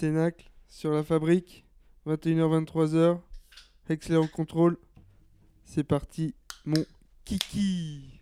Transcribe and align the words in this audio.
Cénacle 0.00 0.50
sur 0.66 0.92
la 0.92 1.02
fabrique. 1.04 1.66
21h-23h. 2.06 3.18
Excellent 3.90 4.26
contrôle. 4.28 4.78
C'est 5.66 5.84
parti, 5.84 6.34
mon 6.64 6.82
kiki. 7.26 8.19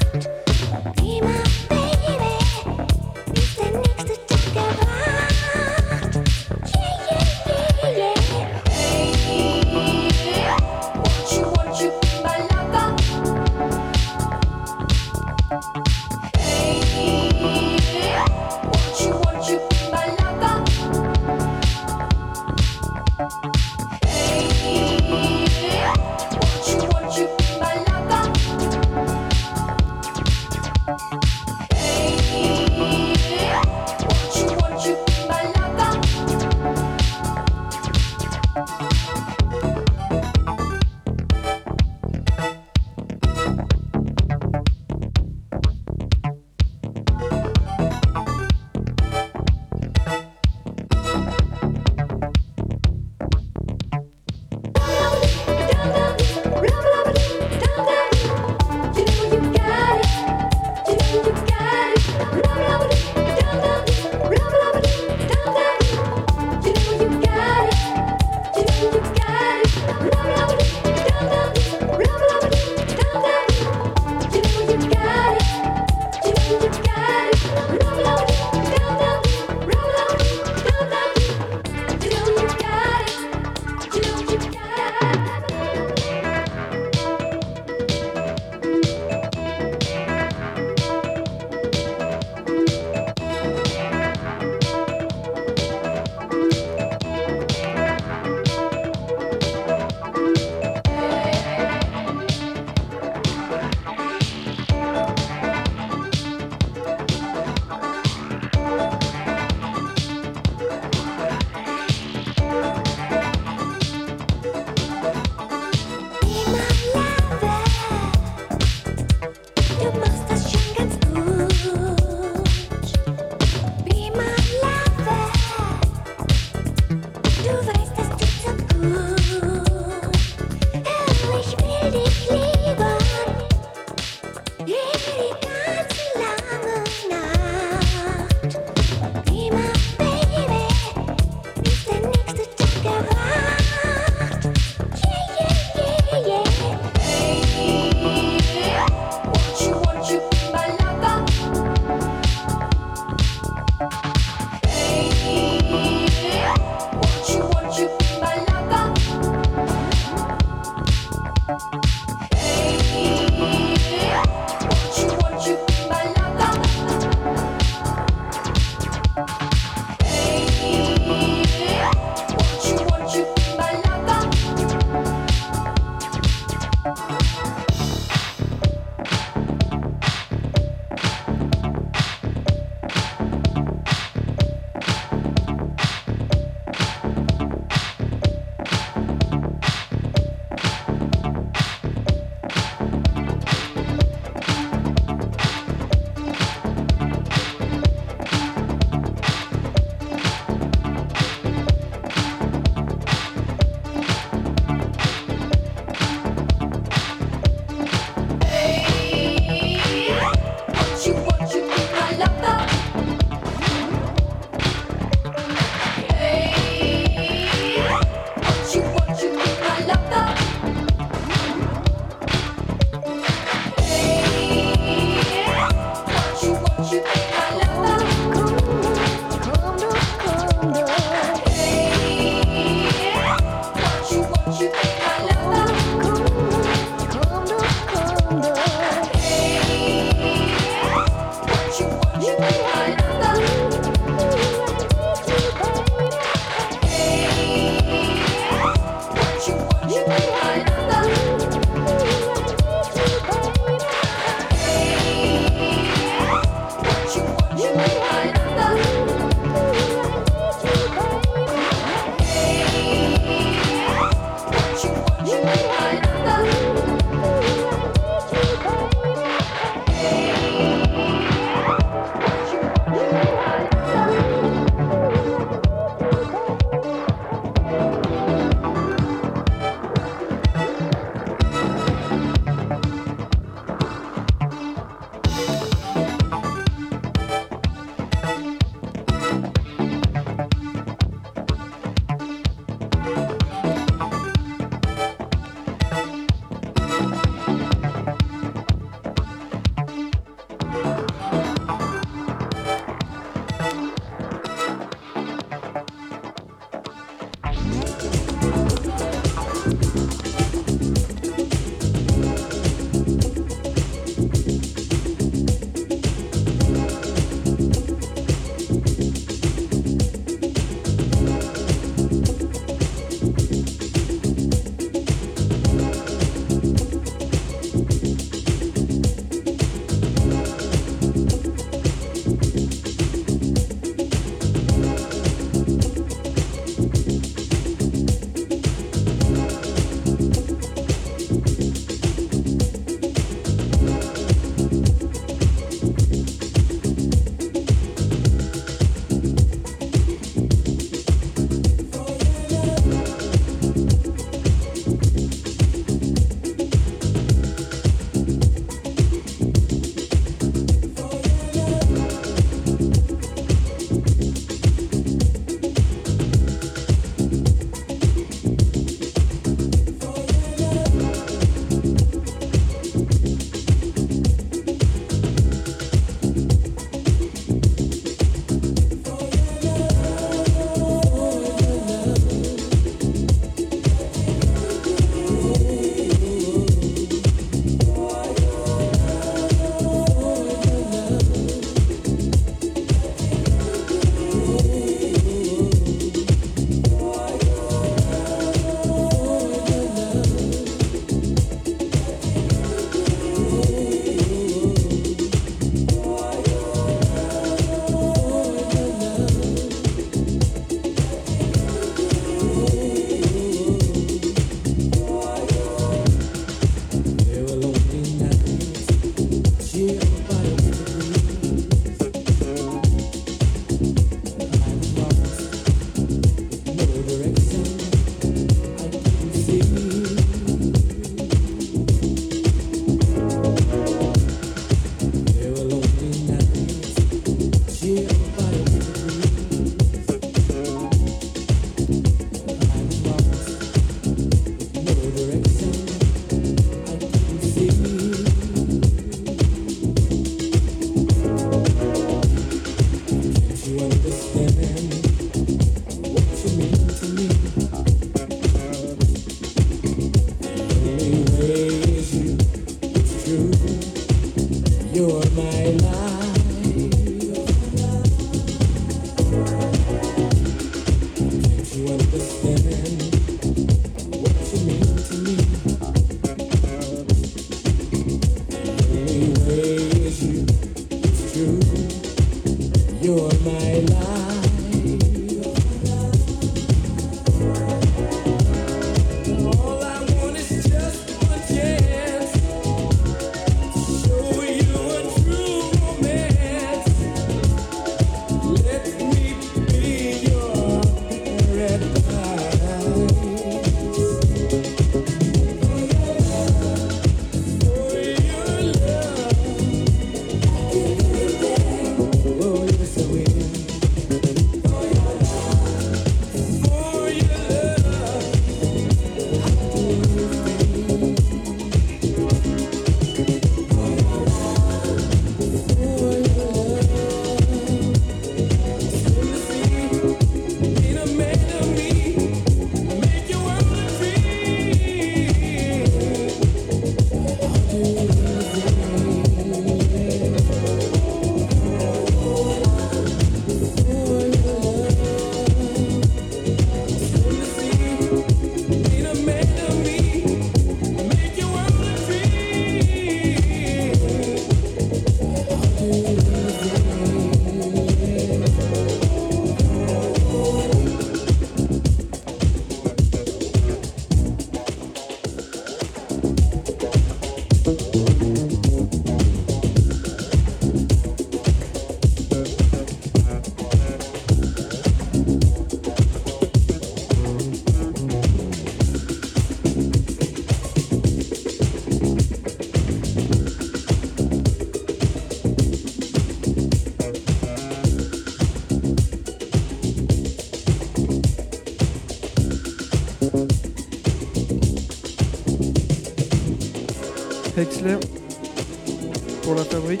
Pour 599.42 599.54
la 599.54 599.64
fabrique. 599.64 600.00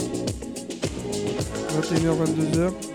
21h-22h. 1.80 2.93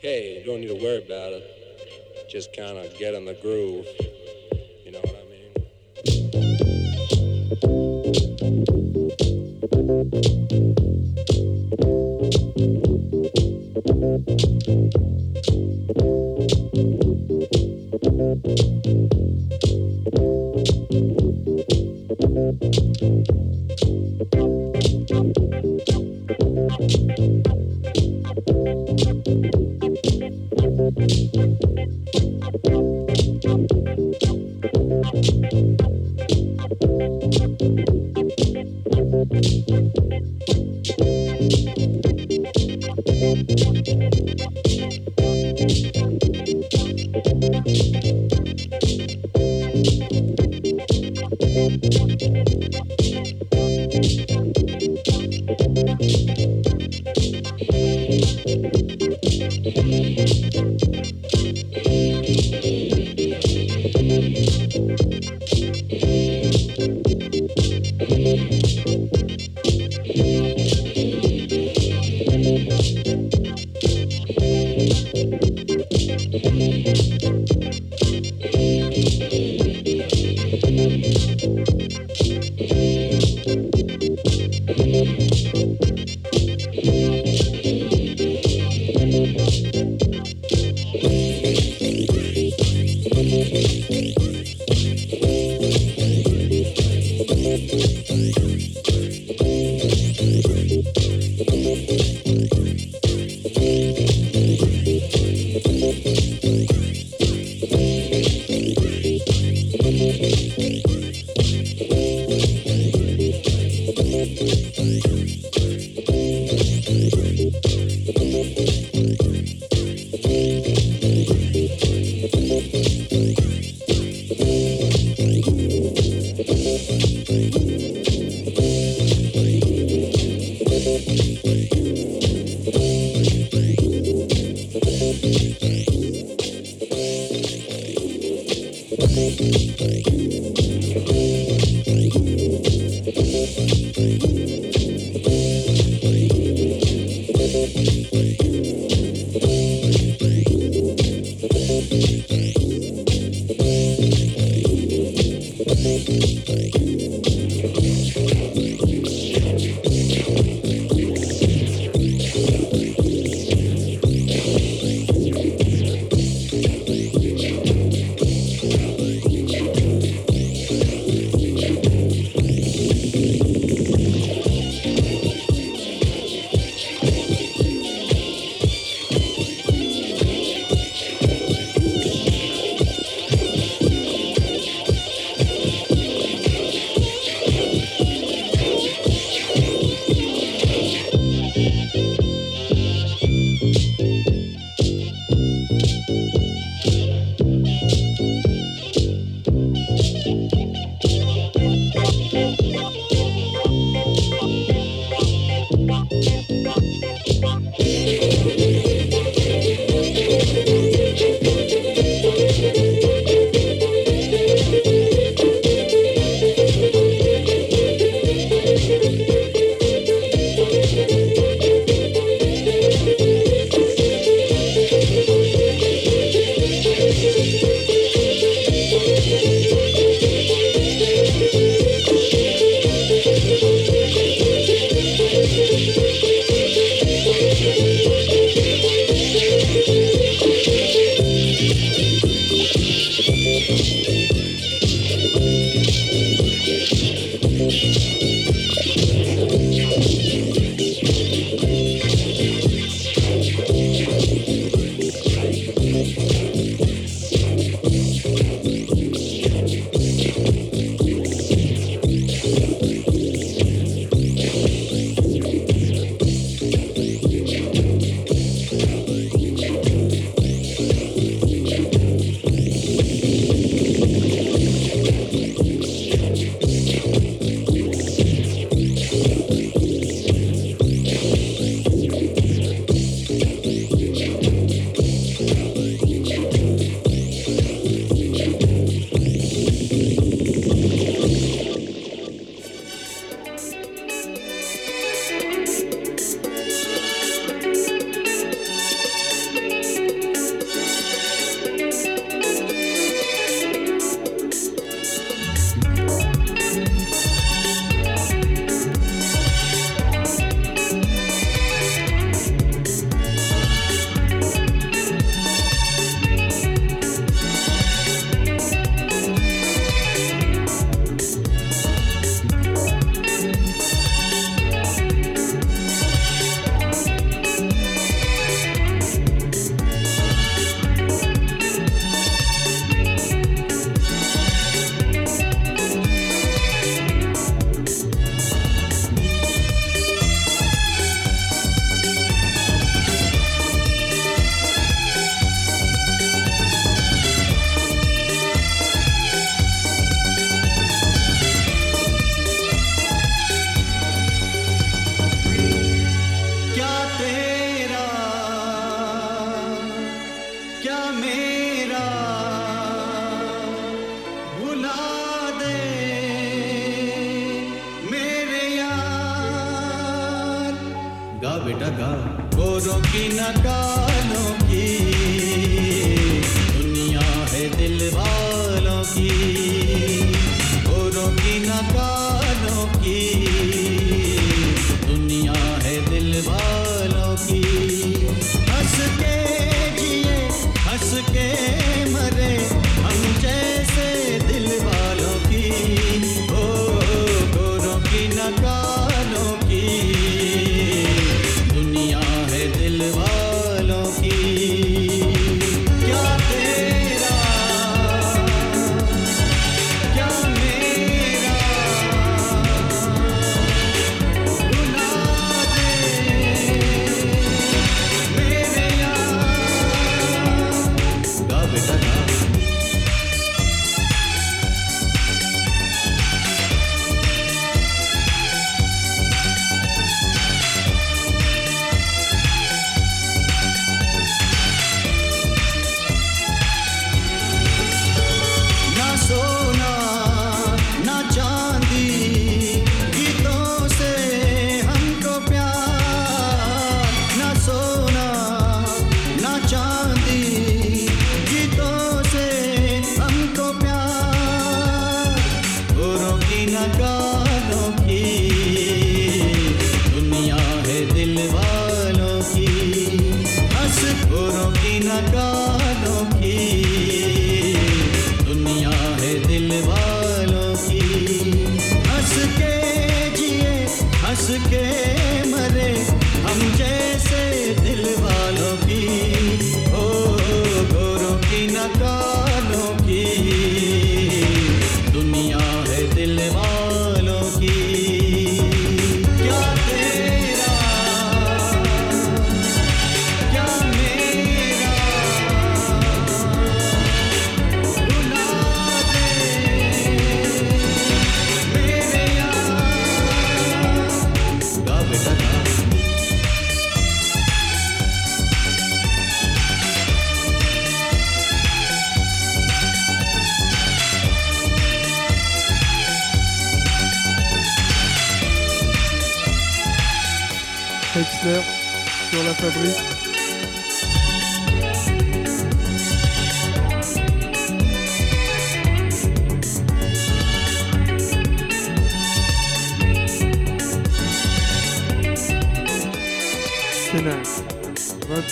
Hey, 0.00 0.38
you 0.38 0.46
don't 0.46 0.60
need 0.60 0.68
to 0.68 0.74
worry 0.74 1.02
about 1.04 1.32
it. 1.32 2.30
Just 2.30 2.56
kind 2.56 2.78
of 2.78 2.96
get 2.96 3.14
in 3.14 3.24
the 3.24 3.34
groove. 3.34 3.86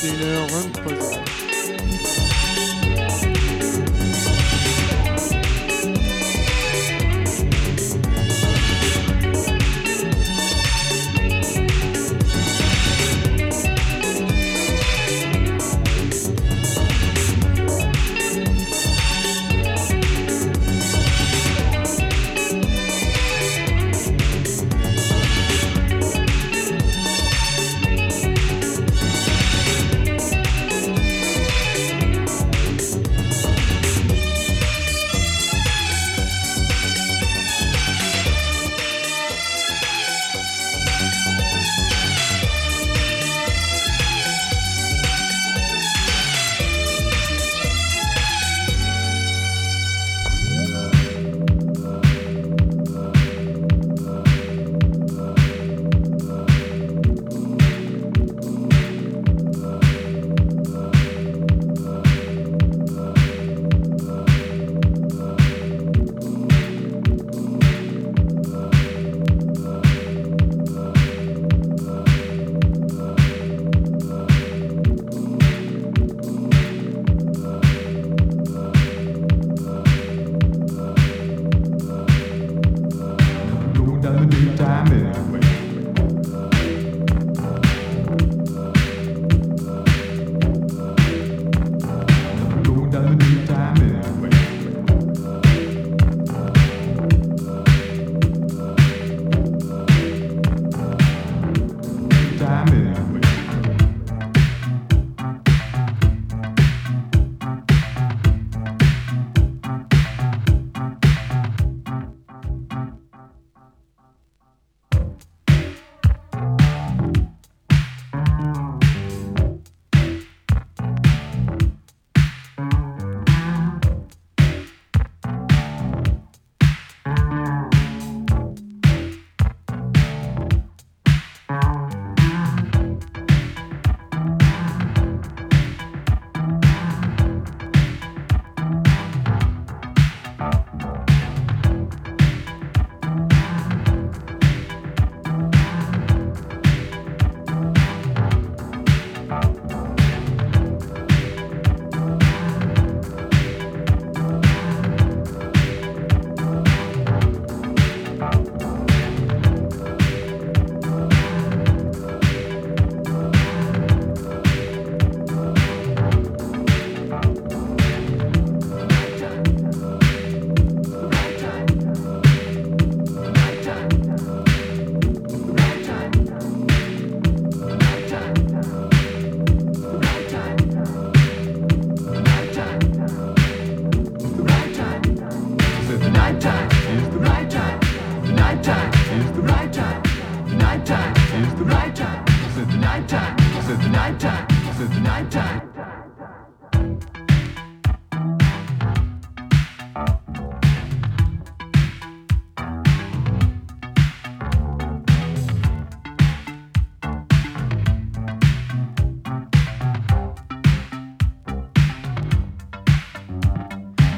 21h23. 0.07 1.26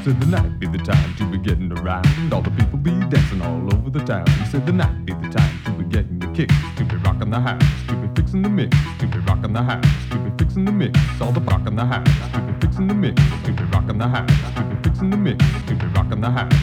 Said 0.03 0.21
the 0.21 0.27
night 0.27 0.59
be 0.59 0.67
the 0.67 0.77
time 0.77 1.13
to 1.15 1.25
be 1.25 1.37
getting 1.37 1.71
around. 1.71 2.33
All 2.33 2.41
the 2.41 2.49
people 2.51 2.77
be 2.77 2.91
dancing 3.09 3.41
all 3.41 3.61
over 3.73 3.89
the 3.89 3.99
town. 3.99 4.25
Said 4.49 4.65
the 4.65 4.71
night 4.71 5.05
be 5.05 5.13
the 5.13 5.29
time 5.29 5.59
to 5.65 5.71
be 5.71 5.83
getting 5.83 6.19
the 6.19 6.27
kicks. 6.27 6.55
To 6.77 6.85
be 6.85 6.95
rocking 6.97 7.29
the 7.29 7.39
house. 7.39 7.61
To 7.87 7.95
be 7.95 8.07
fixing 8.15 8.41
the 8.41 8.49
mix. 8.49 8.75
To 8.99 9.07
be 9.07 9.19
rocking 9.19 9.53
the 9.53 9.61
house. 9.61 9.85
To 10.11 10.17
be 10.17 10.31
fixing 10.37 10.65
the 10.65 10.71
mix. 10.71 10.97
All 11.21 11.31
the 11.31 11.41
rocking 11.41 11.75
the 11.75 11.85
house. 11.85 12.07
To 12.33 12.39
be 12.39 12.53
fixing 12.61 12.87
the 12.87 12.93
mix. 12.93 13.21
To 13.43 13.51
be 13.51 13.63
rocking 13.65 13.97
the 13.97 14.07
house. 14.07 14.31
To 14.55 14.63
be 14.63 14.75
fixing 14.83 15.09
the 15.09 15.17
mix. 15.17 15.45
To 15.67 15.75
be 15.75 15.85
rocking 15.87 16.21
the 16.21 16.29
house. 16.29 16.53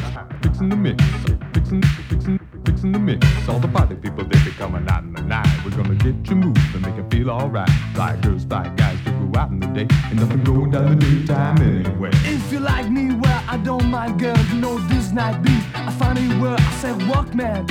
Fixing 0.42 0.68
the 0.70 0.76
mix. 0.76 1.04
Fixing, 1.52 1.82
fixing, 2.08 2.40
fixing 2.64 2.92
the 2.92 2.98
mix. 2.98 3.26
All 3.48 3.58
the 3.58 3.68
party 3.68 3.96
people 3.96 4.24
they 4.24 4.38
be 4.44 4.50
coming 4.52 4.88
out 4.88 5.02
in 5.02 5.12
the 5.12 5.22
night. 5.22 5.48
We're 5.64 5.70
gonna 5.70 5.94
get 5.94 6.14
you 6.28 6.36
moving 6.36 6.62
and 6.74 6.82
make 6.82 6.96
you 6.96 7.06
feel 7.10 7.30
alright. 7.30 7.68
Fly 7.94 8.16
girls, 8.22 8.44
fly 8.44 8.68
guys, 8.76 8.98
to 9.04 9.10
go 9.10 9.40
out 9.40 9.50
in 9.50 9.60
the 9.60 9.66
day. 9.66 9.88
Ain't 10.08 10.16
nothing 10.16 10.44
going 10.44 10.70
down 10.70 10.96
the 10.98 11.06
daytime 11.06 11.60
anyway. 11.60 12.10
If 12.24 12.52
you 12.52 12.60
like 12.60 12.88
me, 12.90 13.05
I 13.56 13.58
don't 13.60 13.86
mind, 13.86 14.20
girl. 14.20 14.36
You 14.52 14.60
know 14.60 14.76
this 14.86 15.12
night 15.12 15.42
beat. 15.42 15.64
I 15.74 15.90
find 15.92 16.18
it 16.18 16.38
where 16.42 16.56
I 16.58 16.70
said, 16.72 17.08
walk, 17.08 17.34
man. 17.34 17.66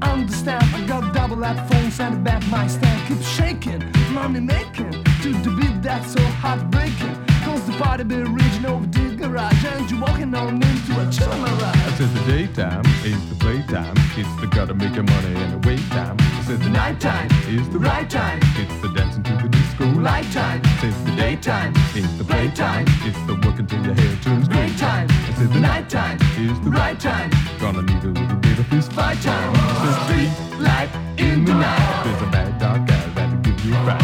Understand, 0.00 0.64
I 0.74 0.86
got 0.86 1.12
double 1.12 1.42
headphones 1.42 2.00
and 2.00 2.24
back 2.24 2.42
my 2.48 2.66
stand. 2.66 3.06
Keep 3.06 3.20
shaking, 3.20 3.84
money 4.14 4.40
making. 4.40 4.92
To 5.22 5.32
the 5.44 5.54
beat 5.60 5.82
that's 5.82 6.14
so 6.14 6.22
heartbreaking. 6.40 7.14
Cause 7.44 7.62
the 7.66 7.72
party 7.72 8.04
be 8.04 8.16
reaching 8.16 8.64
over 8.64 8.86
the 8.86 9.14
garage. 9.14 9.62
And 9.66 9.90
you 9.90 10.00
walking 10.00 10.34
on 10.34 10.54
into 10.54 10.92
a 11.02 11.04
chill 11.12 11.28
mirage. 11.28 11.84
I 11.84 11.92
said 11.98 12.08
the 12.14 12.24
daytime 12.32 12.86
is 13.04 13.20
the 13.28 13.34
playtime. 13.34 13.94
It's 14.16 14.40
the 14.40 14.46
gotta 14.46 14.72
make 14.72 14.94
your 14.94 15.04
money 15.04 15.34
and 15.34 15.62
the 15.62 15.68
wait 15.68 15.86
time. 15.90 16.16
I 16.18 16.44
said 16.46 16.60
the 16.60 16.70
nighttime 16.70 17.28
is 17.46 17.68
the 17.68 17.78
right 17.78 18.08
time. 18.08 18.40
It's 18.56 18.80
the 18.80 18.88
dancing 18.96 19.22
to 19.24 19.48
the 19.48 19.55
disco 19.76 20.00
light 20.00 20.30
time. 20.32 20.62
Says 20.80 21.04
the 21.04 21.12
daytime 21.16 21.74
is 21.94 22.18
the 22.18 22.24
playtime. 22.24 22.84
It's 23.04 23.20
the 23.26 23.34
working 23.44 23.66
till 23.66 23.84
your 23.84 23.94
hair 23.94 24.16
turns 24.22 24.48
gray 24.48 24.70
time. 24.76 25.08
I 25.10 25.34
said 25.34 25.52
the 25.52 25.60
nighttime 25.60 26.18
is 26.38 26.60
the 26.60 26.70
right 26.70 26.98
time. 26.98 27.30
Gonna 27.58 27.82
need 27.82 28.02
a 28.04 28.08
little 28.08 28.36
bit 28.36 28.58
of 28.58 28.66
fist 28.68 28.92
fight 28.92 29.20
time. 29.22 29.54
Says 29.82 29.96
street 30.04 30.60
light 30.60 30.90
in 31.18 31.44
the 31.44 31.54
night. 31.54 32.04
There's 32.04 32.22
a 32.22 32.26
bad 32.26 32.58
dog 32.58 32.86
guy 32.86 33.06
that'll 33.14 33.38
give 33.38 33.64
you 33.64 33.74
a 33.74 33.84
fright. 33.84 34.02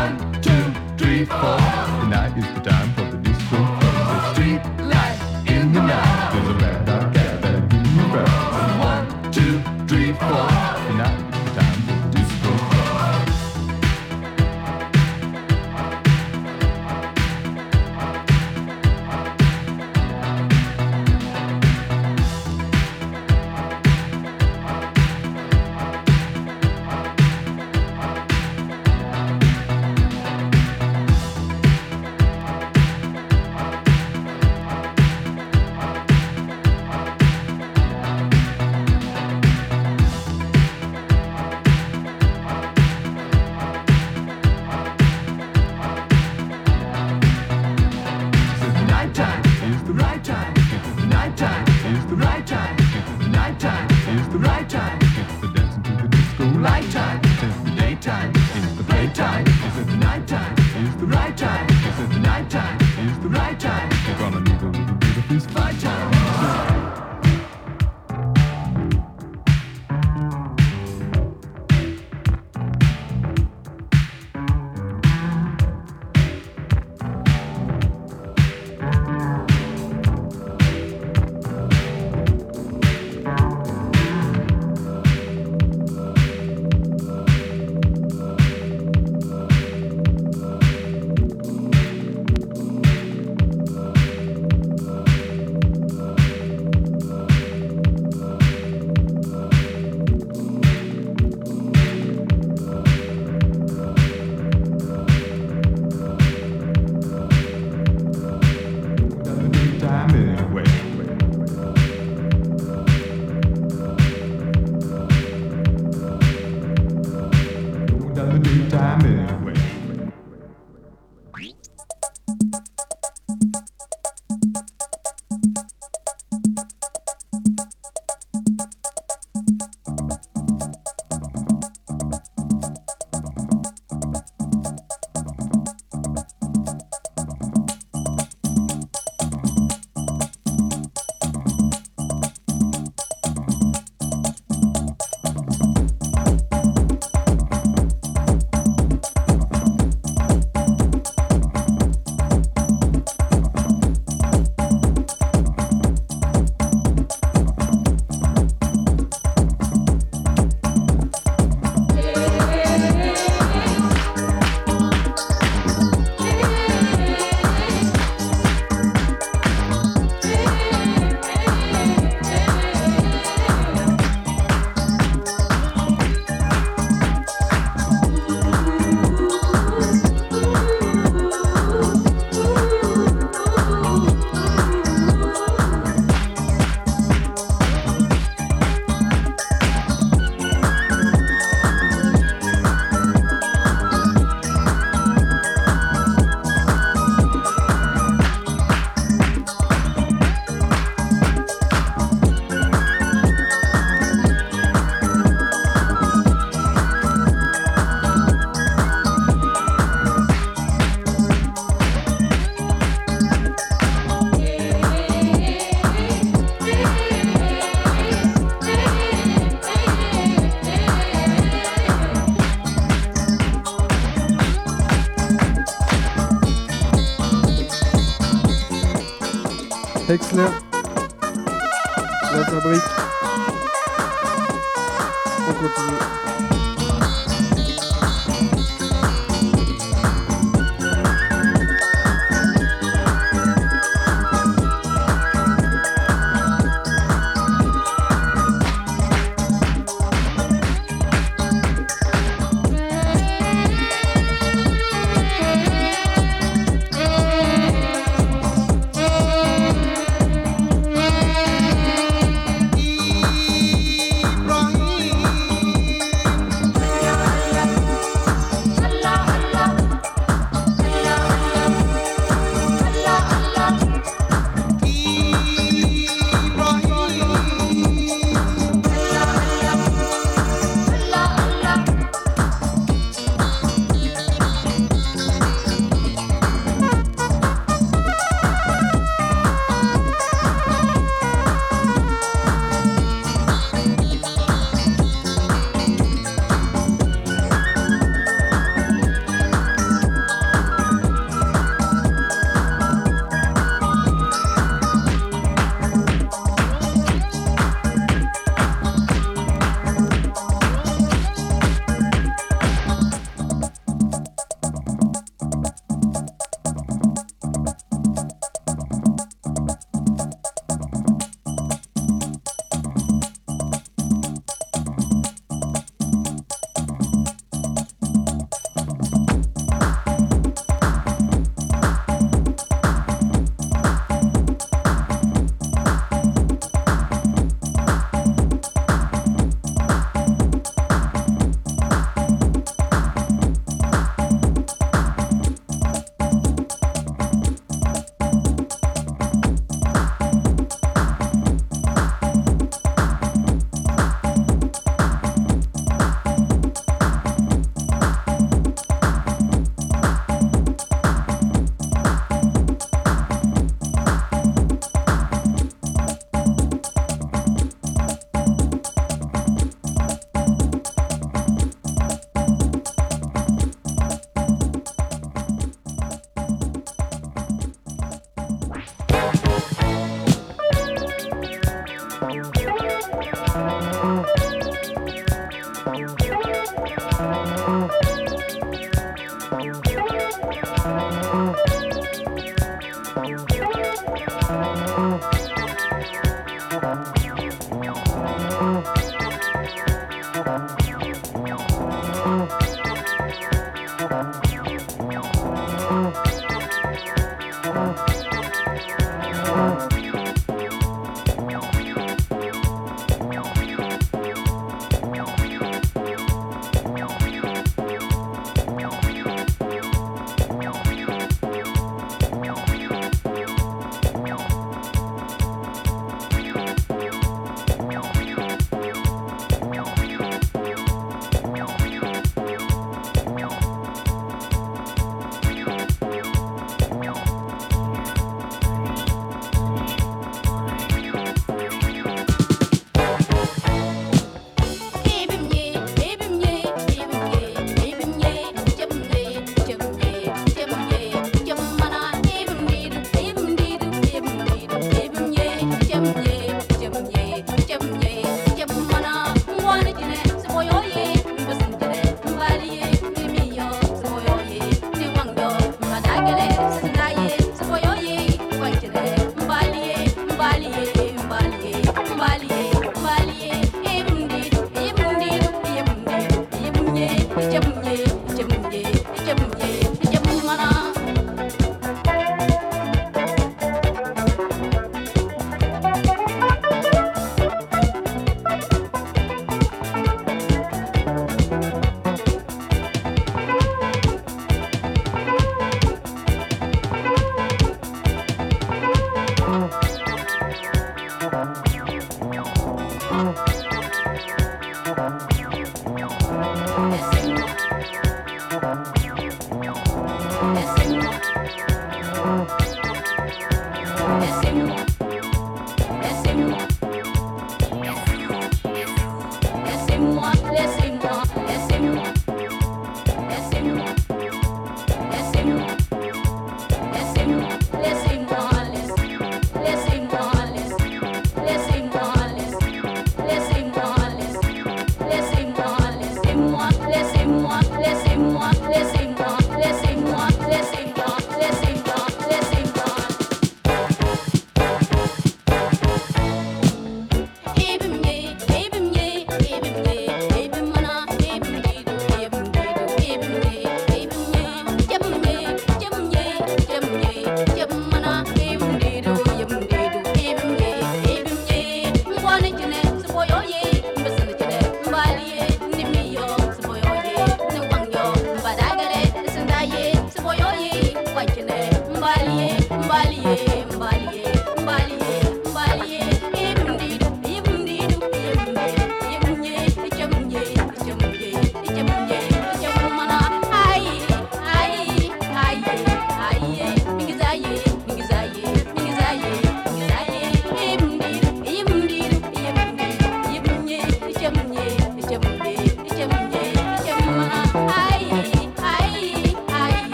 One, 0.00 0.42
two, 0.42 0.64
three, 0.96 1.24
four. 1.24 1.58
The 2.00 2.08
night 2.08 2.36
is 2.38 2.51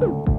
Boop. 0.00 0.35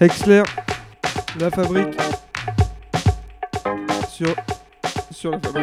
Hexler, 0.00 0.44
la 1.40 1.50
fabrique. 1.50 2.00
Sur, 4.08 4.32
sur 5.10 5.32
la 5.32 5.40
fabrique. 5.40 5.57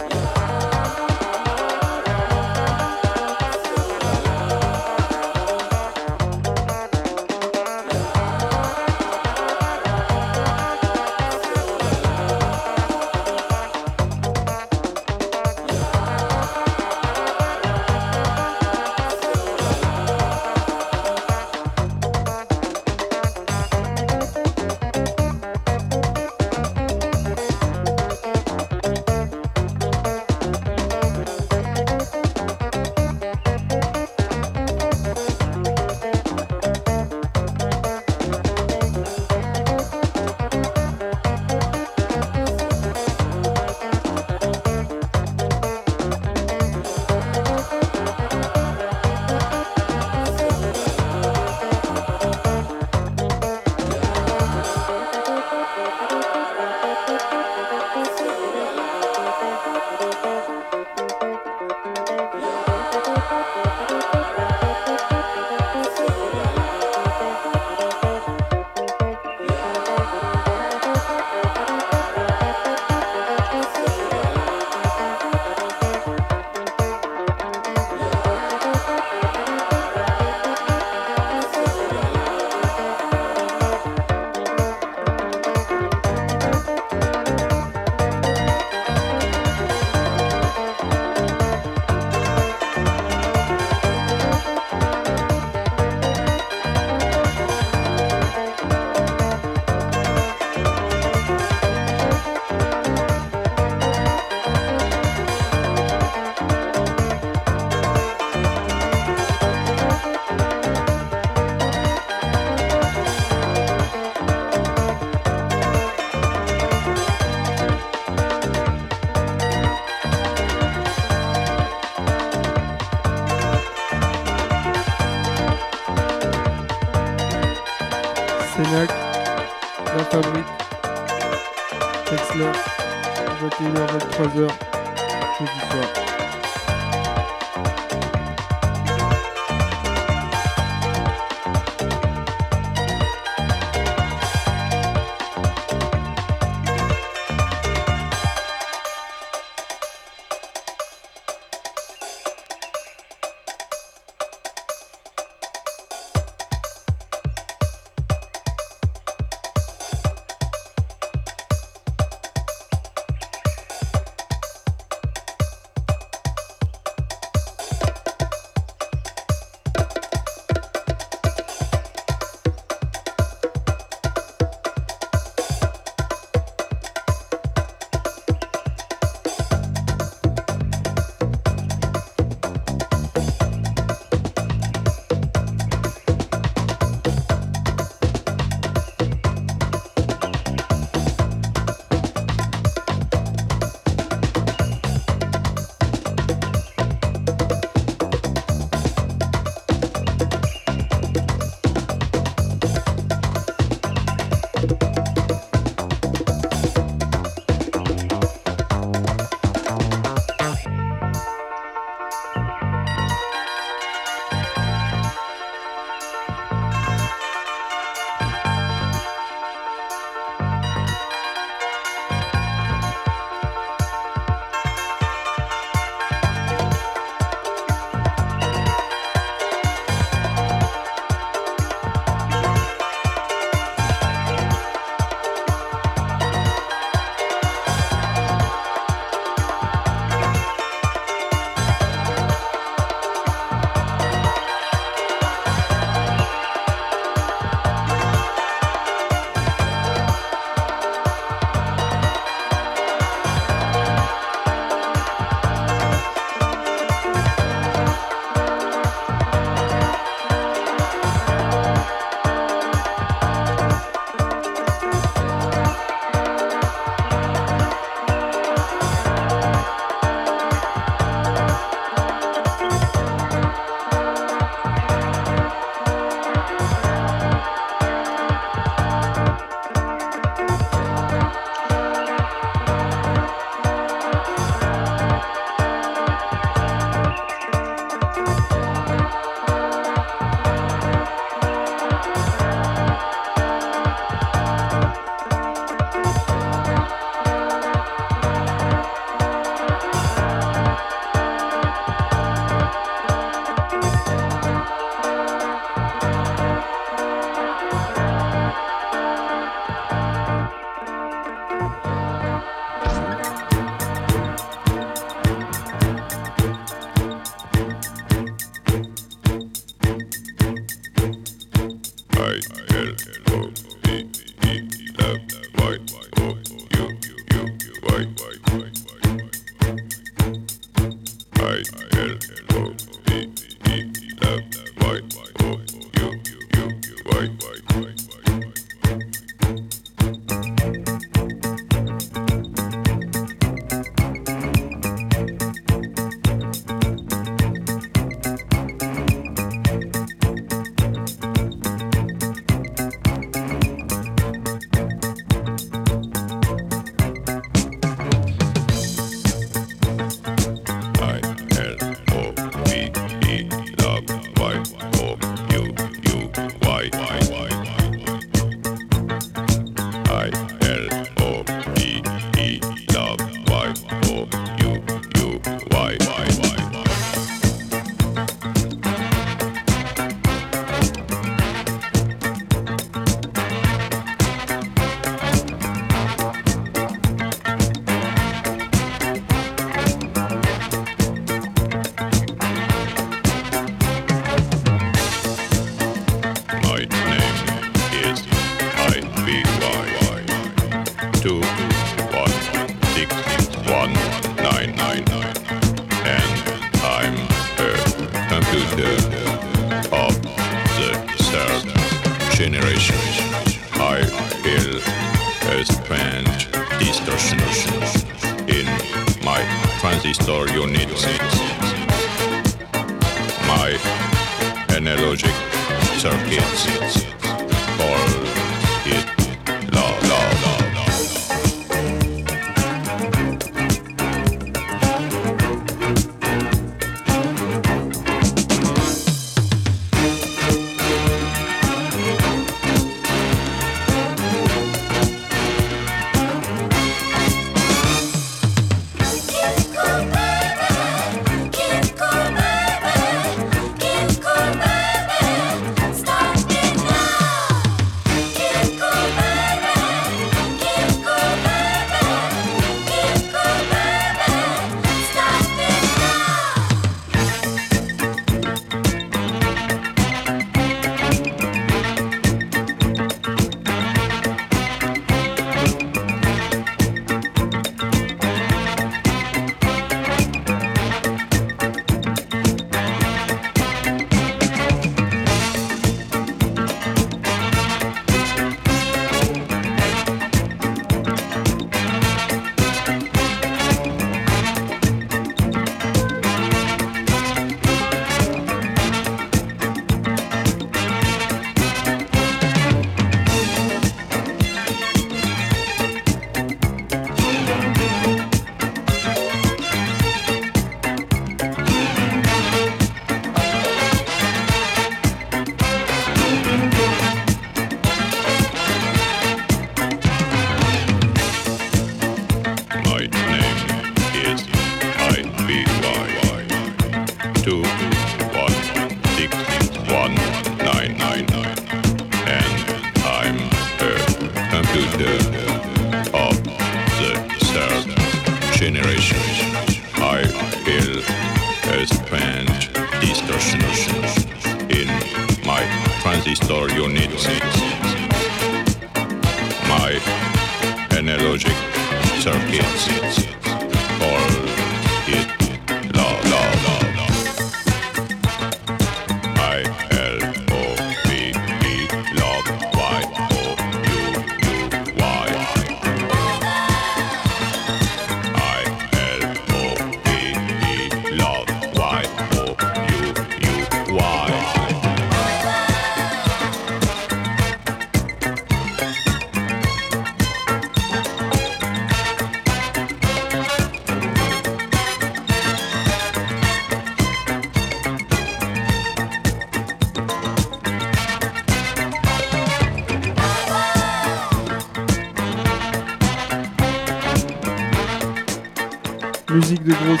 musique 599.60 599.64
de 599.64 599.72
gros. 599.72 600.00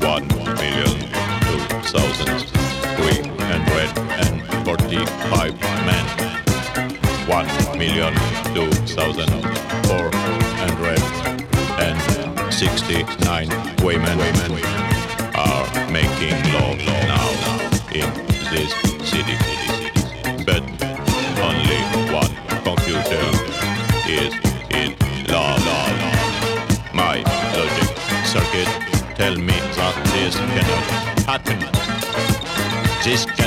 One 0.00 0.26
million 0.56 0.96
two 1.42 1.60
thousand 1.90 2.38
three 2.96 3.22
hundred 3.44 3.90
and 4.20 4.34
forty-five 4.64 5.54
men. 5.84 6.04
One 7.28 7.46
million 7.78 8.14
two 8.54 8.70
thousand 8.94 9.30
four 9.86 10.10
hundred 10.62 11.00
and 11.80 12.52
sixty-nine 12.52 13.48
women. 13.82 14.18
women. 14.18 14.95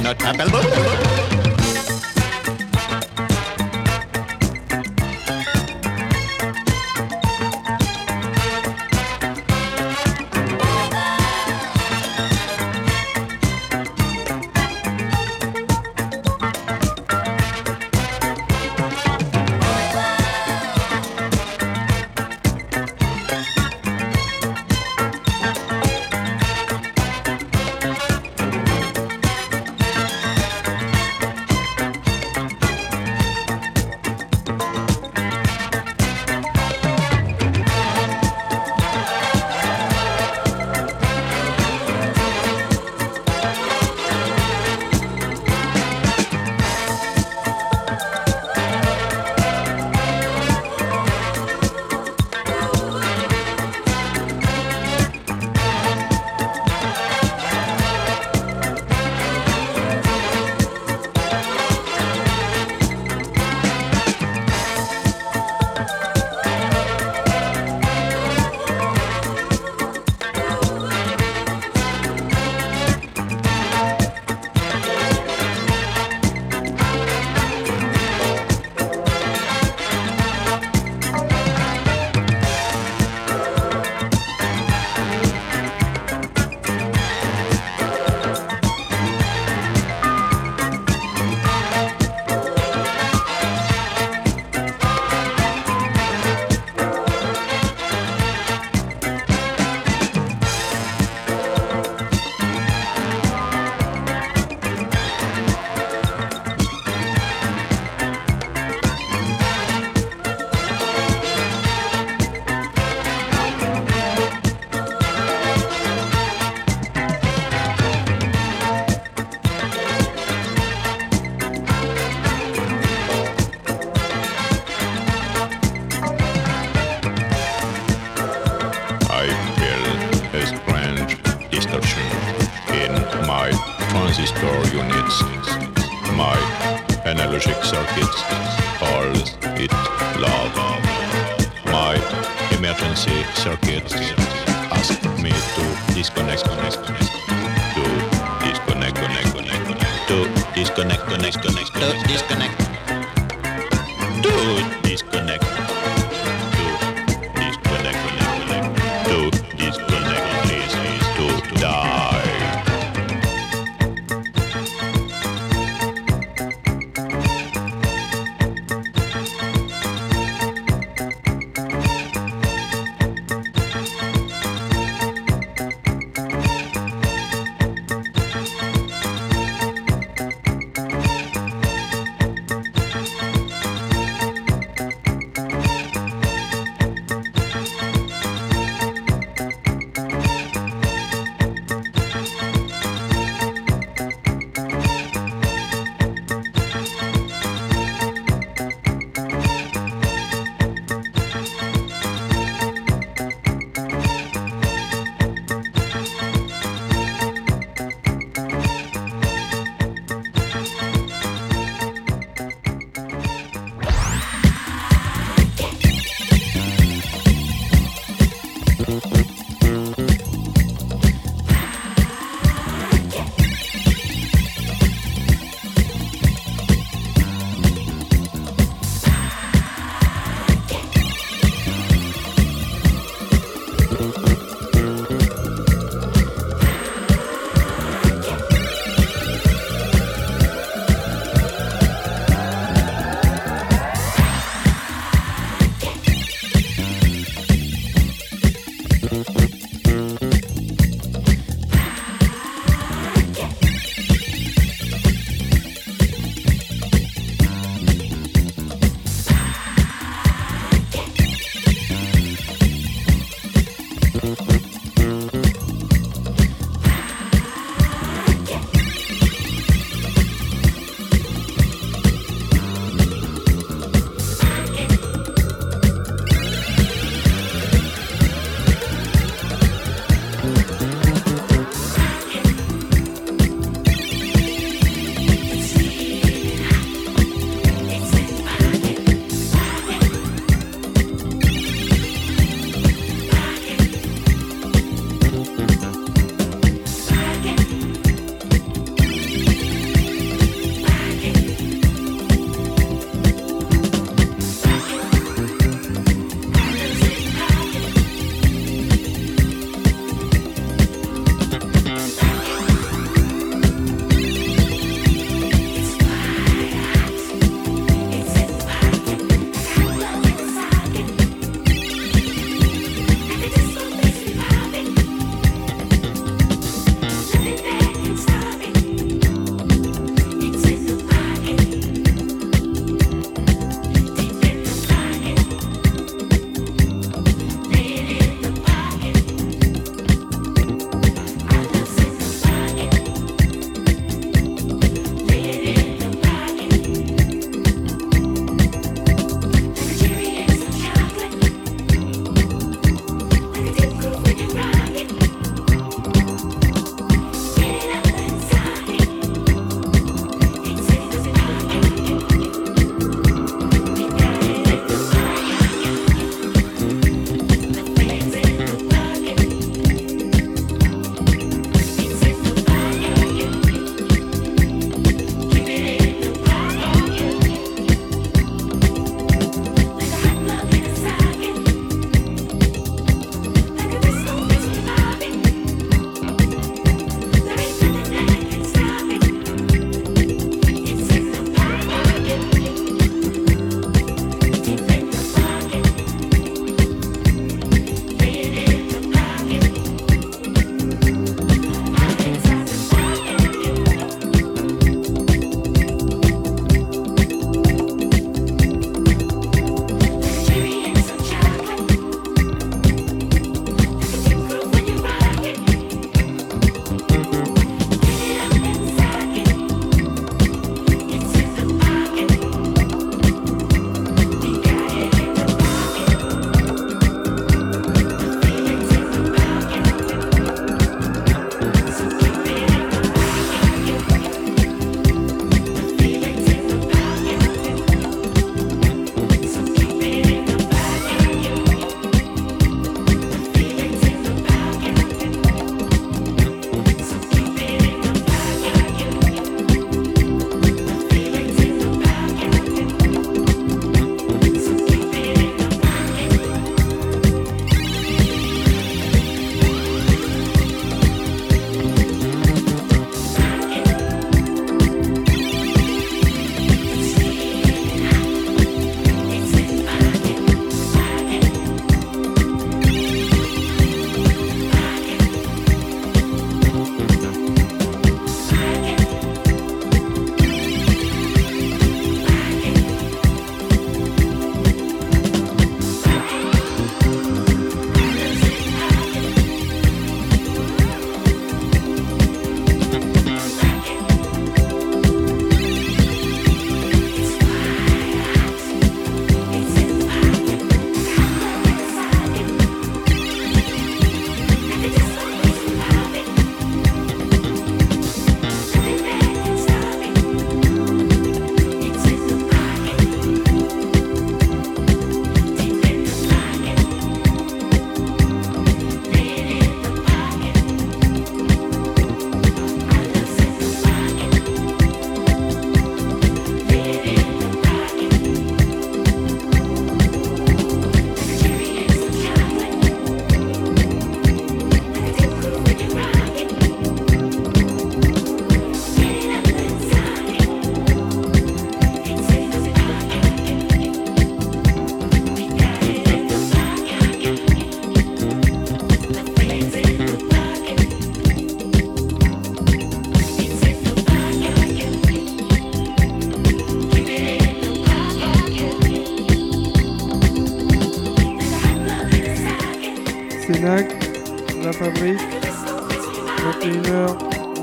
no 0.10 0.16
trouble. 0.16 1.19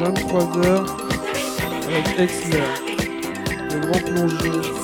23h, 0.06 0.86
avec 1.88 2.20
Exler, 2.20 2.62
le 3.70 3.80
grand 3.80 3.98
plongeur 3.98 4.75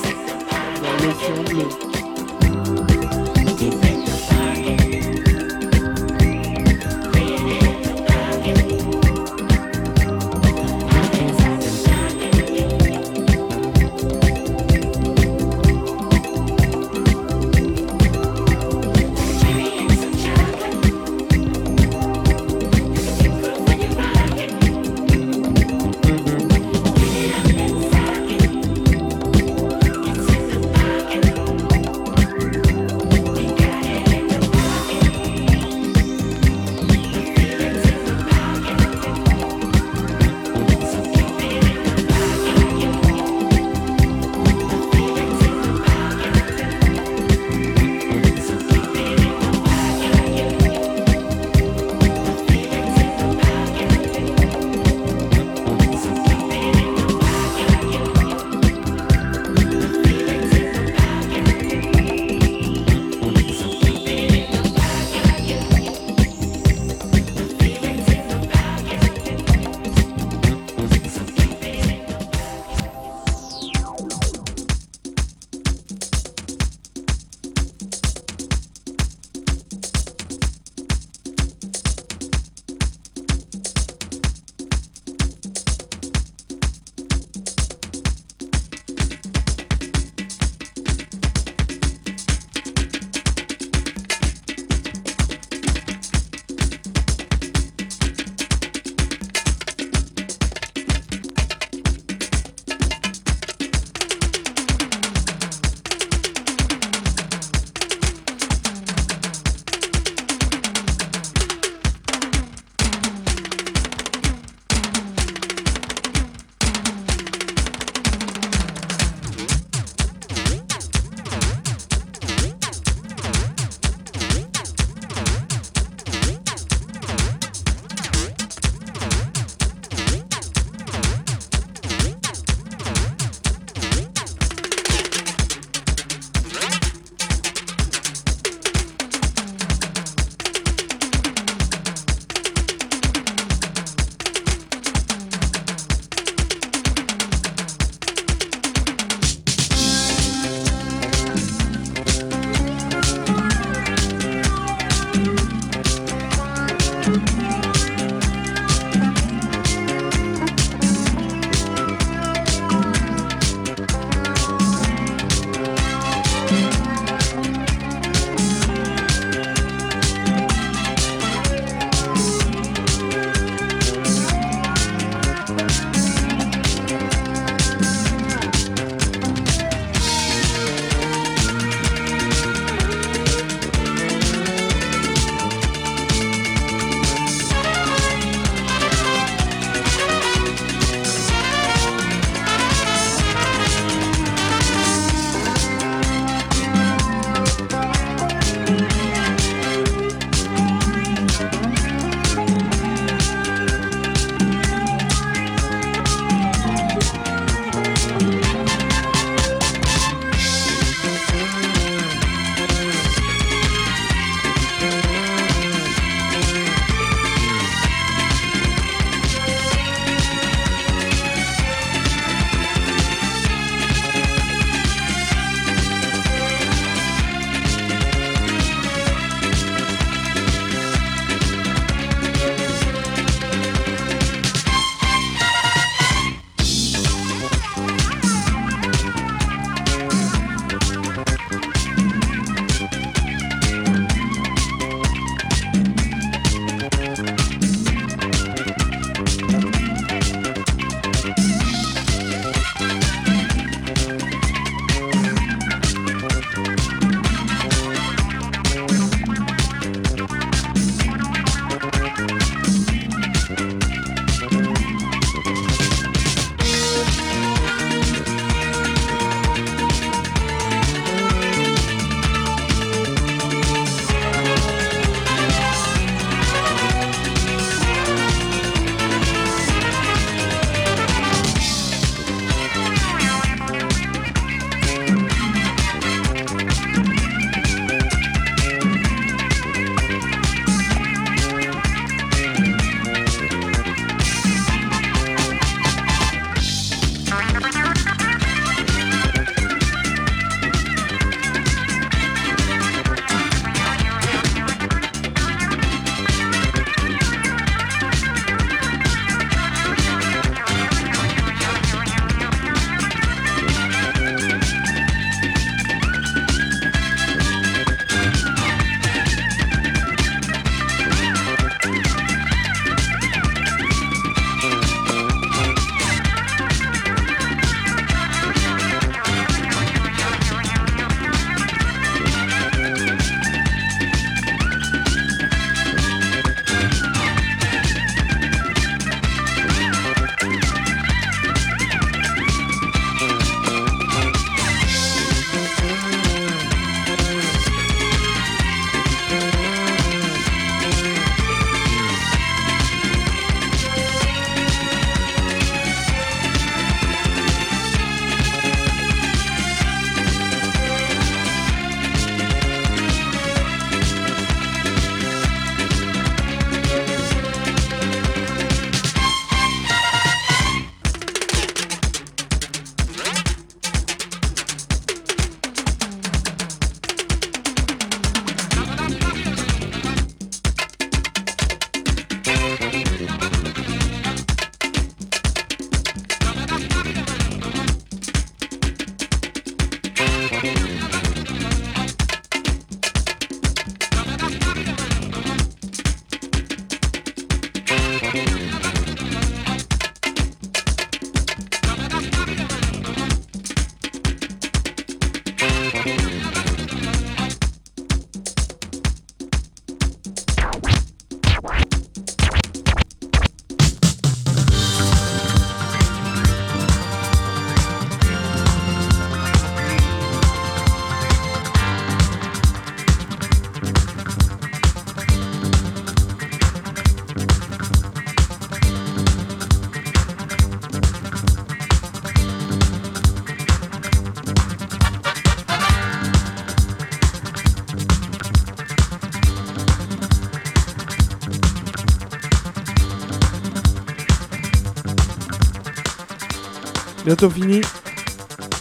fini. 447.49 447.81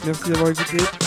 Merci 0.05 0.31
d'avoir 0.31 0.51
écouté. 0.51 1.02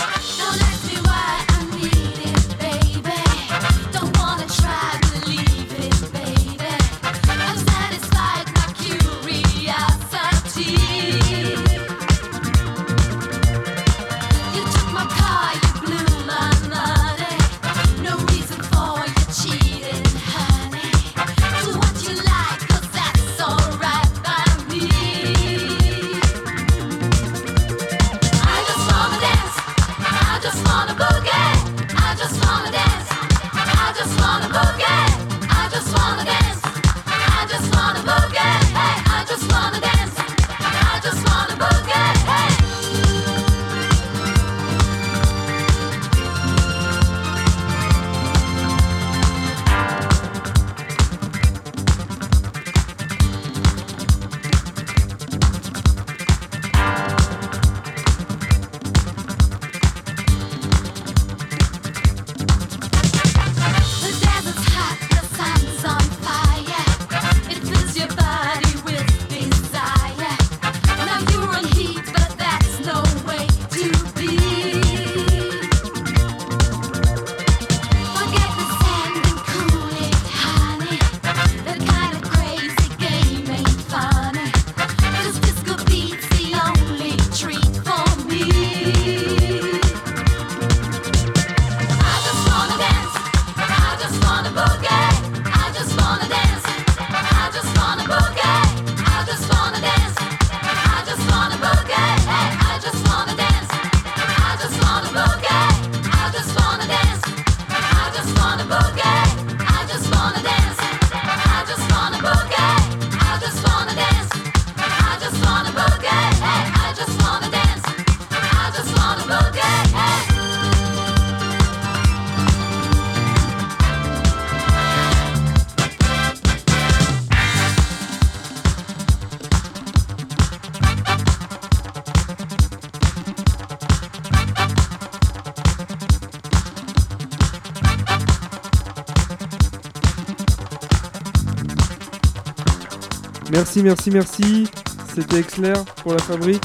Merci, 143.76 143.84
merci, 143.84 144.12
merci. 144.12 144.68
C'était 145.14 145.40
Exler 145.40 145.74
pour 146.02 146.14
la 146.14 146.20
fabrique. 146.20 146.64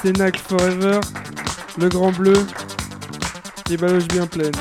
Sénac 0.00 0.38
Forever. 0.38 1.00
Le 1.78 1.88
Grand 1.90 2.12
Bleu. 2.12 2.46
et 3.70 3.76
baloches 3.76 4.08
bien 4.08 4.26
pleines. 4.26 4.52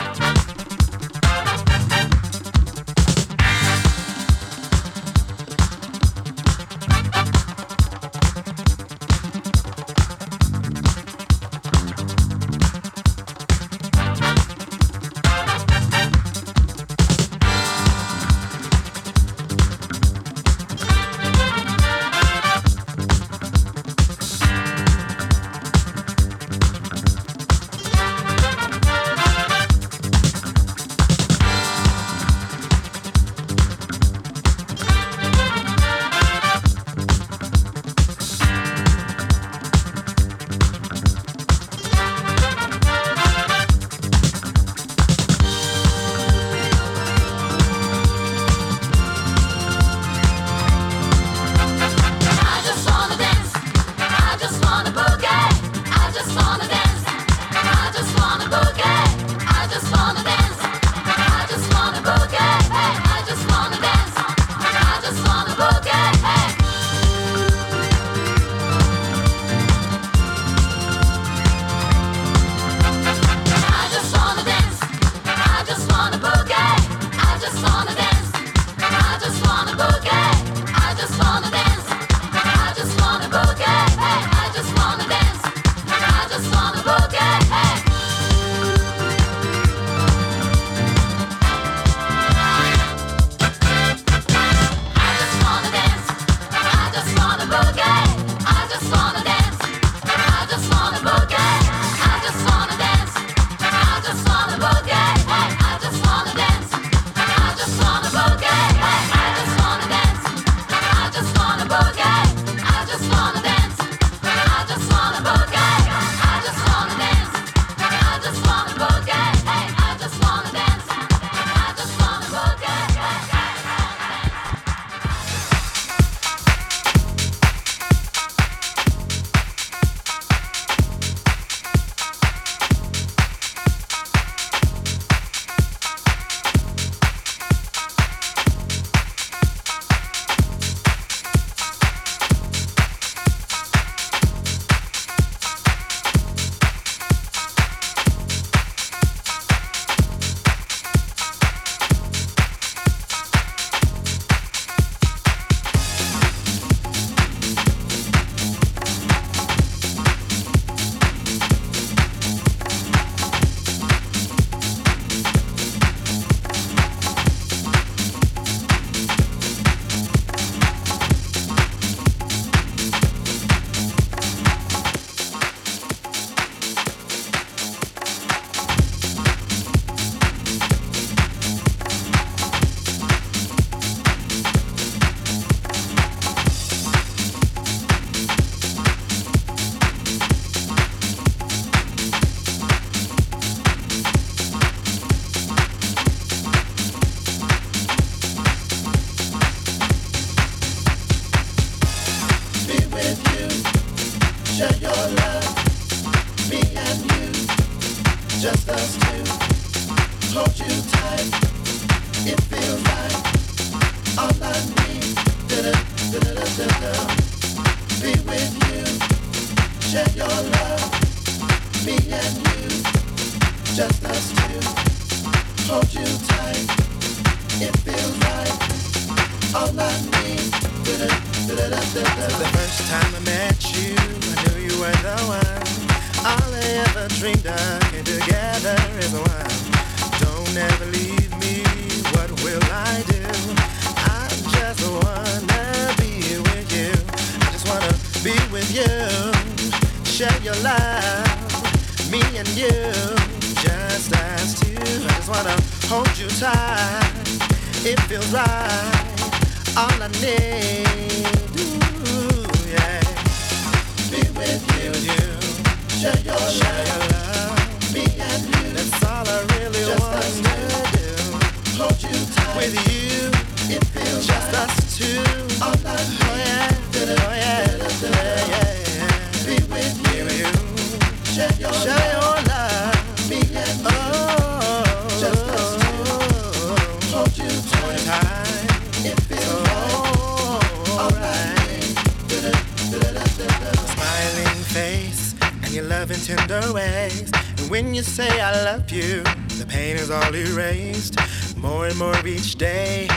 Say 298.20 298.42
I 298.42 298.52
love 298.66 298.92
you, 298.92 299.24
the 299.60 299.66
pain 299.66 299.96
is 299.96 300.12
all 300.12 300.36
erased. 300.36 301.16
More 301.56 301.88
and 301.88 301.98
more 301.98 302.20
each 302.28 302.56
day, 302.56 303.08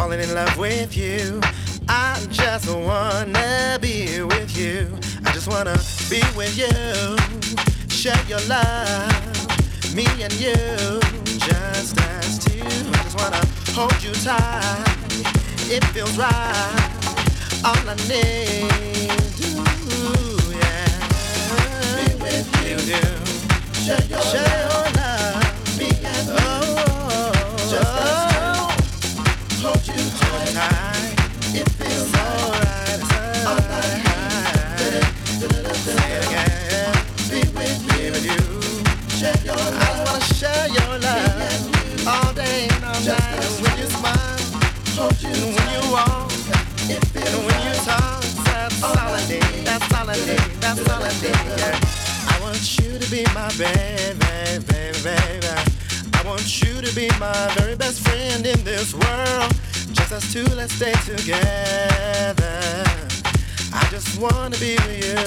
falling 0.00 0.20
in 0.20 0.34
love 0.34 0.56
with 0.56 0.96
you. 0.96 1.42
I 1.86 2.18
just 2.30 2.66
wanna 2.74 3.78
be 3.82 4.22
with 4.22 4.56
you. 4.56 4.88
I 5.26 5.30
just 5.32 5.46
wanna 5.46 5.76
be 6.08 6.22
with 6.34 6.56
you. 6.56 6.72
Share 7.94 8.22
your 8.26 8.40
love, 8.48 9.94
me 9.94 10.06
and 10.24 10.32
you, 10.44 10.56
just 11.46 12.00
as 12.00 12.38
two. 12.38 12.64
I 12.64 13.02
just 13.04 13.16
wanna 13.20 13.42
hold 13.76 14.02
you 14.02 14.12
tight. 14.24 14.96
It 15.74 15.84
feels 15.92 16.16
right. 16.16 16.88
All 17.62 17.84
I 17.92 17.96
need, 18.08 19.28
ooh, 19.52 20.40
yeah. 20.62 20.88
Be 21.96 22.06
with 22.24 22.48
you, 22.64 22.76
you. 22.92 23.04
share 23.84 24.04
your 24.08 24.22
Share 24.22 24.69
That's 50.72 50.88
all 50.88 51.02
I 51.02 51.08
need. 51.14 51.34
Yeah. 51.58 51.80
I 52.30 52.38
want 52.42 52.78
you 52.78 52.96
to 52.96 53.10
be 53.10 53.24
my 53.34 53.48
baby, 53.58 54.16
baby, 54.60 55.02
baby. 55.02 55.48
I 56.14 56.22
want 56.24 56.62
you 56.62 56.80
to 56.80 56.94
be 56.94 57.08
my 57.18 57.52
very 57.58 57.74
best 57.74 58.06
friend 58.06 58.46
in 58.46 58.62
this 58.62 58.94
world. 58.94 59.52
Just 59.92 60.12
us 60.12 60.32
two, 60.32 60.44
let's 60.54 60.72
stay 60.72 60.92
together. 61.12 62.60
I 63.72 63.88
just 63.90 64.20
wanna 64.20 64.56
be 64.58 64.76
with 64.86 65.02
you. 65.06 65.18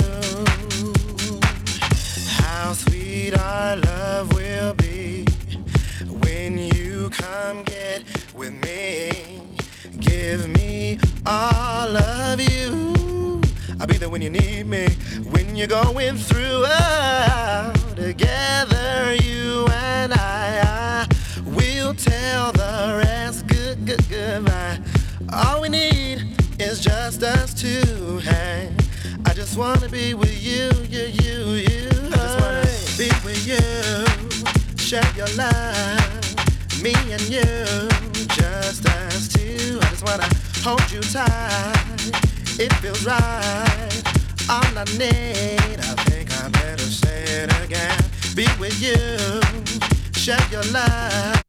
How 2.40 2.72
sweet 2.72 3.38
our 3.38 3.76
love 3.76 4.32
will 4.34 4.74
be 4.76 5.26
when 6.24 6.58
you 6.58 7.10
come 7.10 7.64
get 7.64 8.04
with 8.34 8.54
me. 8.64 9.12
Give 10.00 10.48
me 10.48 11.00
all 11.26 11.98
of 11.98 12.40
you. 12.40 13.13
I'll 13.84 13.88
be 13.88 13.98
there 13.98 14.08
when 14.08 14.22
you 14.22 14.30
need 14.30 14.66
me. 14.66 14.88
When 15.32 15.58
you're 15.58 15.68
going 15.68 16.16
through, 16.16 16.64
oh, 16.66 17.74
together, 17.98 19.14
you 19.16 19.68
and 19.70 20.14
I, 20.14 20.62
I 20.64 21.08
will 21.48 21.94
tell 21.94 22.54
the 22.54 23.04
rest. 23.04 23.46
Good, 23.48 23.86
good, 23.86 24.10
goodbye. 24.10 24.80
All 25.34 25.60
we 25.60 25.68
need 25.68 26.24
is 26.60 26.80
just 26.80 27.24
us 27.24 27.54
two. 27.54 28.20
Hey, 28.20 28.74
I 29.26 29.34
just 29.34 29.58
wanna 29.58 29.90
be 29.90 30.14
with 30.14 30.42
you, 30.42 30.72
you, 30.88 31.08
you, 31.22 31.50
you. 31.68 31.90
I 31.92 32.16
just 32.16 32.40
wanna 32.40 32.64
be 32.98 33.12
with 33.26 33.46
you. 33.46 34.78
Share 34.78 35.04
your 35.18 35.28
love, 35.36 36.82
me 36.82 36.94
and 37.12 37.22
you, 37.24 37.44
just 38.34 38.88
us 38.88 39.28
two. 39.28 39.78
I 39.82 39.90
just 39.90 40.06
wanna 40.06 40.30
hold 40.64 40.90
you 40.90 41.02
tight. 41.02 42.23
It 42.60 42.74
feels 42.76 43.06
right. 43.06 44.04
All 44.50 44.64
I 44.78 44.86
need, 44.98 45.80
I 45.80 45.96
think 46.08 46.32
I 46.44 46.50
better 46.50 46.84
say 46.84 47.24
it 47.44 47.52
again. 47.66 48.00
Be 48.36 48.48
with 48.60 48.82
you, 48.82 48.98
share 50.20 50.40
your 50.52 50.64
love, 50.74 51.44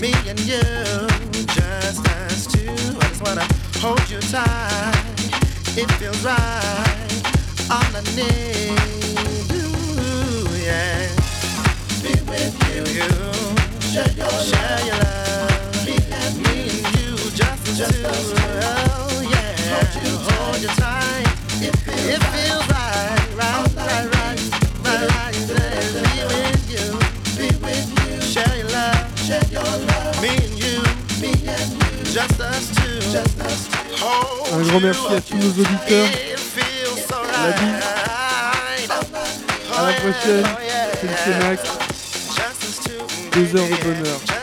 me 0.00 0.12
and 0.28 0.40
you, 0.40 0.62
just 1.54 2.06
us 2.08 2.46
two. 2.46 2.70
I 3.00 3.08
just 3.08 3.22
wanna 3.22 3.46
hold 3.80 4.08
you 4.10 4.20
tight. 4.20 4.96
It 5.76 5.90
feels 5.92 6.24
right. 6.24 7.22
All 7.70 7.96
I 7.96 8.02
need, 8.16 9.52
ooh, 9.52 10.48
yeah. 10.64 11.08
Be 12.02 12.14
with 12.30 12.54
You, 12.68 12.84
you, 12.98 13.10
share 13.92 14.12
your 14.16 14.28
love. 14.28 14.44
Be 14.44 14.44
Be 14.44 14.46
share 14.46 14.86
your 14.86 14.98
love. 14.98 15.04
love. 15.04 15.86
Me 15.86 15.96
and 16.12 16.36
you, 16.46 17.16
just 17.32 17.76
just 17.78 18.04
us 18.04 18.32
two. 18.32 19.15
Hold 19.68 20.70
Un 34.52 34.62
grand 34.62 34.80
merci 34.80 35.00
à 35.14 35.20
tous 35.20 35.36
nos 35.36 35.50
auditeurs. 35.50 36.06
It 36.06 36.38
feels 36.38 36.98
so 37.08 37.16
La 37.32 37.50
vie. 37.50 37.72
right. 37.72 38.90
À 39.76 39.86
la 39.86 39.92
prochaine. 39.94 40.44
Oh, 40.44 40.48
yeah. 40.64 40.88
C'est 41.00 41.08
le 41.08 41.16
Cénacle. 41.24 41.68
Just 42.36 42.62
us 42.62 42.76
two, 42.84 43.02
Deux 43.32 43.48
heures 43.58 43.66
de 43.66 43.70
baby. 43.74 43.84
bonheur. 43.84 44.18
Just 44.26 44.35